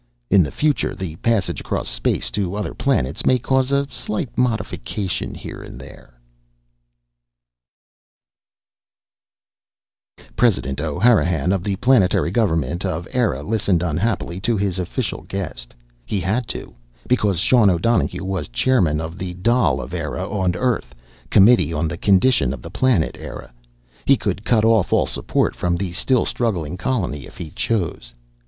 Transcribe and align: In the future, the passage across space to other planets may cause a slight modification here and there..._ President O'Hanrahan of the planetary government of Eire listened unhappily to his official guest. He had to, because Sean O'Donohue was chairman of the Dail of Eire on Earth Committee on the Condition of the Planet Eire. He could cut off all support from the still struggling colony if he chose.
In 0.31 0.41
the 0.41 0.49
future, 0.49 0.95
the 0.95 1.15
passage 1.17 1.59
across 1.61 1.87
space 1.87 2.31
to 2.31 2.55
other 2.55 2.73
planets 2.73 3.23
may 3.23 3.37
cause 3.37 3.71
a 3.71 3.85
slight 3.91 4.35
modification 4.35 5.35
here 5.35 5.61
and 5.61 5.79
there..._ 5.79 6.19
President 10.35 10.81
O'Hanrahan 10.81 11.51
of 11.51 11.63
the 11.63 11.75
planetary 11.75 12.31
government 12.31 12.83
of 12.83 13.07
Eire 13.13 13.43
listened 13.43 13.83
unhappily 13.83 14.39
to 14.39 14.57
his 14.57 14.79
official 14.79 15.21
guest. 15.27 15.75
He 16.03 16.19
had 16.19 16.47
to, 16.47 16.73
because 17.07 17.39
Sean 17.39 17.69
O'Donohue 17.69 18.23
was 18.25 18.47
chairman 18.47 18.99
of 18.99 19.19
the 19.19 19.35
Dail 19.35 19.79
of 19.79 19.93
Eire 19.93 20.17
on 20.17 20.55
Earth 20.55 20.95
Committee 21.29 21.71
on 21.73 21.87
the 21.87 21.95
Condition 21.99 22.53
of 22.53 22.63
the 22.63 22.71
Planet 22.71 23.17
Eire. 23.19 23.51
He 24.05 24.17
could 24.17 24.43
cut 24.45 24.65
off 24.65 24.91
all 24.91 25.05
support 25.05 25.55
from 25.55 25.75
the 25.75 25.93
still 25.93 26.25
struggling 26.25 26.75
colony 26.75 27.27
if 27.27 27.37
he 27.37 27.51
chose. 27.51 28.15